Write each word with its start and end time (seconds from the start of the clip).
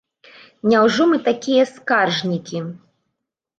Няўжо 0.71 1.03
мы 1.11 1.17
такія 1.29 1.63
скаржнікі? 1.73 2.65